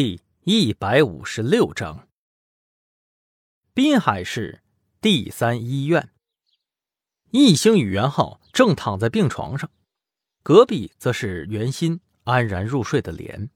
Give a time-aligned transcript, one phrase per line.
[0.00, 2.08] 第一百五十六章，
[3.74, 4.62] 滨海市
[4.98, 6.08] 第三医院，
[7.32, 9.70] 易星与袁浩正躺在病床上，
[10.42, 13.50] 隔壁则是袁心安然入睡的脸。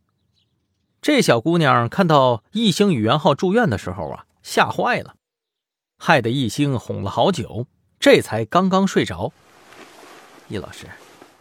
[1.01, 5.17] 这小姑娘看到易星与袁浩住院的时候啊，吓坏了，
[5.97, 7.67] 害得易星哄了好久，
[7.99, 9.33] 这才刚刚睡着。
[10.49, 10.90] 易老师，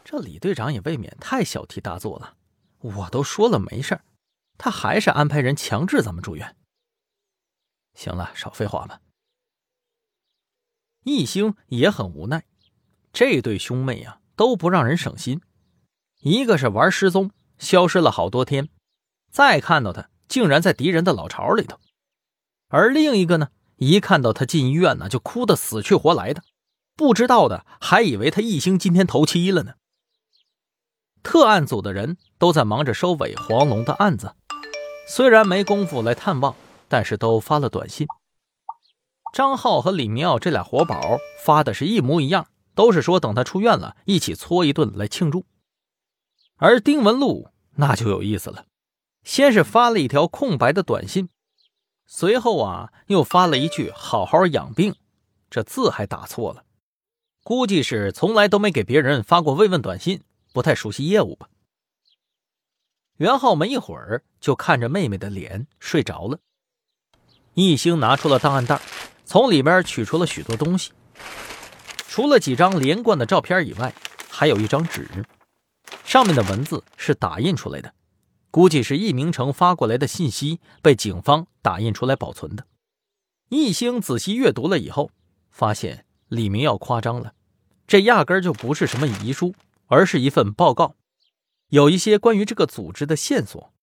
[0.05, 2.37] 这李队长也未免太小题大做了，
[2.79, 4.05] 我都说了没事儿。
[4.63, 6.55] 他还是安排人强制咱们住院。
[7.95, 9.01] 行了，少废话吧。
[11.03, 12.45] 易星也很无奈，
[13.11, 15.41] 这对兄妹呀都不让人省心。
[16.21, 18.69] 一个是玩失踪，消失了好多天，
[19.29, 21.75] 再看到他竟然在敌人的老巢里头；
[22.69, 26.41] 而另一个呢，一看到他进医院呢，就哭得死去活来的，
[26.95, 29.73] 不知道的还以为他易星今天头七了呢。
[31.21, 34.37] 特案组的人都在忙着收尾黄龙的案子。
[35.05, 36.55] 虽然没工夫来探望，
[36.87, 38.07] 但是都发了短信。
[39.33, 45.45] 张浩和李明耀这俩活宝发的是一模一样，都是说等他出院了，一起搓一顿来庆祝。
[46.57, 48.65] 而丁文璐那就有意思了，
[49.23, 51.29] 先是发了一条空白的短信，
[52.05, 54.95] 随后啊又发了一句“好好养病”，
[55.49, 56.63] 这字还打错了，
[57.43, 60.21] 估计是从来都没给别人发过慰问短信，
[60.53, 61.49] 不太熟悉业务吧。
[63.17, 66.39] 袁浩没一会儿就看着妹妹的脸睡着了。
[67.53, 68.81] 易星拿出了档案袋，
[69.25, 70.91] 从里面取出了许多东西，
[72.07, 73.93] 除了几张连贯的照片以外，
[74.29, 75.07] 还有一张纸，
[76.03, 77.93] 上面的文字是打印出来的，
[78.49, 82.65] 估计是易明成发过来的信息被警方打印出来保存的。
[83.49, 85.11] 易星仔细阅读了以后，
[85.51, 87.33] 发现李明耀夸张了，
[87.85, 89.53] 这压根就不是什么遗书，
[89.85, 90.95] 而是一份报告。
[91.73, 93.73] 有一些关于这个组织的线索。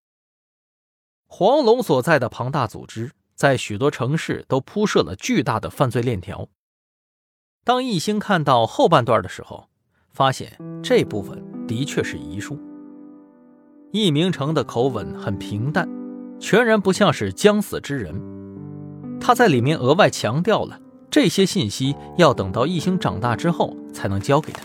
[1.26, 6.46] 黄龙所在的庞大组织在许多城市都铺设了巨大的犯罪链条。
[7.64, 9.68] 当易星看到后半段的时候，
[10.08, 12.56] 发现这部分的确是遗书。
[13.90, 15.88] 易明成的口吻很平淡，
[16.38, 18.14] 全然不像是将死之人。
[19.20, 24.62] 他在里面额外强调了这些信息要等到易星长大之后才能交给他。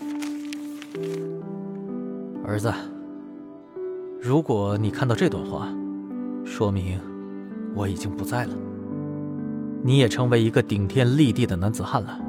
[2.46, 2.72] 儿子。
[4.26, 5.72] 如果你看到这段话，
[6.44, 7.00] 说明
[7.76, 8.56] 我已经不在了。
[9.84, 12.20] 你也成为一个顶天立地的男子汉了。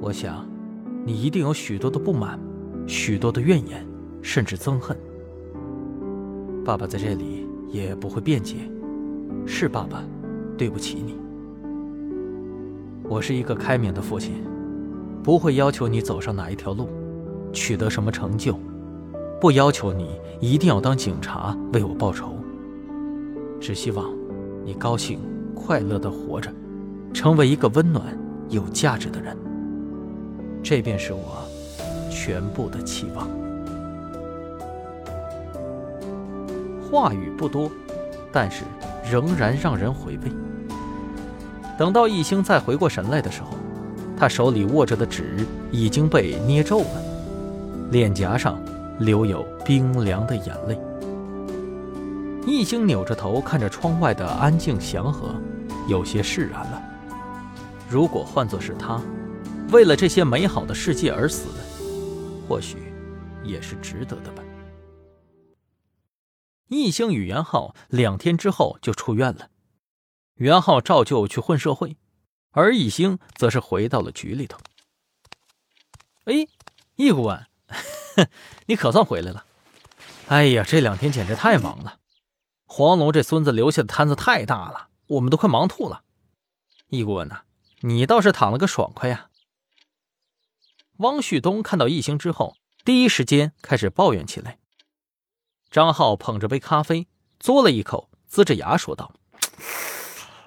[0.00, 0.44] 我想，
[1.04, 2.40] 你一定有许多的不满，
[2.88, 3.86] 许多的怨言，
[4.20, 4.98] 甚至憎恨。
[6.64, 8.68] 爸爸在这里也不会辩解，
[9.46, 10.02] 是爸爸
[10.58, 11.14] 对不起你。
[13.04, 14.42] 我是一个开明的父亲，
[15.22, 16.88] 不会要求你走上哪一条路，
[17.52, 18.58] 取得什么成就。
[19.40, 22.34] 不要求你一定要当警察为我报仇，
[23.58, 24.06] 只希望
[24.66, 25.18] 你高兴
[25.54, 26.52] 快乐的活着，
[27.14, 28.04] 成为一个温暖
[28.50, 29.34] 有价值的人。
[30.62, 31.42] 这便是我
[32.10, 33.26] 全部的期望。
[36.82, 37.70] 话语不多，
[38.30, 38.64] 但是
[39.10, 40.30] 仍然让人回味。
[41.78, 43.56] 等到易星再回过神来的时候，
[44.18, 47.02] 他手里握着的纸已经被捏皱了，
[47.90, 48.58] 脸颊上。
[49.00, 50.78] 留有冰凉的眼泪。
[52.46, 55.34] 易星扭着头看着窗外的安静祥和，
[55.88, 56.82] 有些释然了。
[57.88, 59.00] 如果换作是他，
[59.72, 61.48] 为了这些美好的世界而死，
[62.48, 62.92] 或许
[63.42, 64.42] 也是值得的吧。
[66.68, 69.48] 易星与袁浩两天之后就出院了，
[70.36, 71.96] 袁浩照旧去混社会，
[72.52, 74.58] 而易星则是回到了局里头。
[76.24, 76.46] 哎，
[76.96, 77.49] 易顾问。
[78.66, 79.44] 你可算回来了！
[80.28, 81.98] 哎呀，这两天简直太忙了。
[82.66, 86.04] 黄龙这孙子留下的摊子太大了，我们都快忙吐了。
[86.88, 87.42] 易顾问呐，
[87.80, 89.28] 你倒是躺了个爽快呀！
[90.98, 94.58] 汪旭东看到易星之后，第一时间开始抱怨起来。
[95.70, 97.08] 张浩捧着杯咖啡，
[97.40, 99.12] 嘬了一口，呲着牙说道：“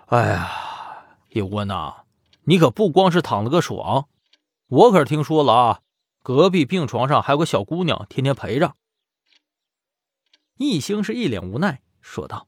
[0.08, 0.52] 哎呀，
[1.30, 2.04] 易顾问呐，
[2.44, 4.08] 你可不光是躺了个爽，
[4.68, 5.80] 我可是听说了啊。”
[6.24, 8.78] 隔壁病床上还有个小姑娘，天天陪着。
[10.56, 12.48] 易星是一脸无奈说道：“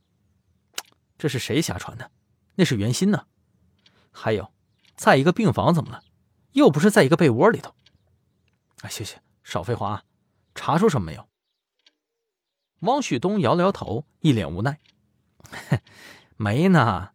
[1.19, 2.09] 这是谁瞎传的？
[2.55, 3.27] 那是袁心呢。
[4.11, 4.53] 还有，
[4.95, 6.01] 在一个病房怎么了？
[6.53, 7.75] 又不是在一个被窝里头。”
[8.81, 10.03] 啊，谢谢，少废话啊。
[10.53, 11.27] 查出什么没有？
[12.79, 14.79] 汪旭东摇了摇头，一脸无奈
[16.37, 17.11] ：“没呢。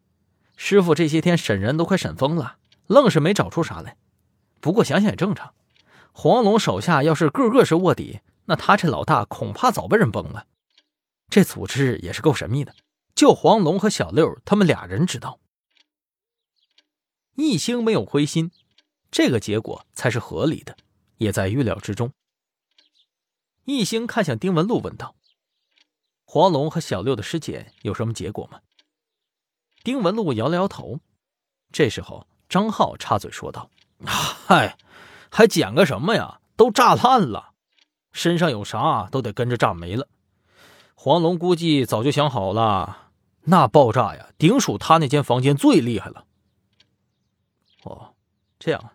[0.57, 3.97] 师傅这些天审人都快审疯了，愣是没找出啥来。
[4.61, 5.55] 不过想想也正常。”
[6.13, 10.47] 黄龙手下要是个个是卧底，那他这老大恐怕早被人崩了。
[11.29, 12.75] 这组织也是够神秘的，
[13.15, 15.39] 就黄龙和小六他们俩人知道。
[17.37, 18.51] 一星没有灰心，
[19.11, 20.77] 这个结果才是合理的，
[21.19, 22.13] 也在预料之中。
[23.65, 25.15] 一星看向丁文璐，问道
[26.27, 28.61] ：“黄龙和小六的尸检有什么结果吗？”
[29.85, 30.99] 丁文璐摇了摇头。
[31.73, 33.71] 这时候，张浩插嘴说道
[34.05, 34.77] ：“嗨，
[35.31, 36.41] 还捡个什么呀？
[36.57, 37.53] 都炸烂了，
[38.13, 40.09] 身上有啥都得跟着炸没了。
[40.95, 43.13] 黄龙估计早就想好了，
[43.45, 46.27] 那爆炸呀，顶属他那间房间最厉害了。”
[47.85, 48.15] 哦，
[48.59, 48.93] 这样啊，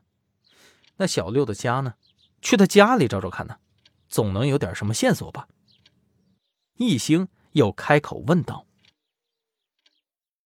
[0.98, 1.96] 那小六的家呢？
[2.42, 3.56] 去他家里找找看呢，
[4.08, 5.48] 总能有点什么线索吧？
[6.78, 8.68] 一星又开口问道。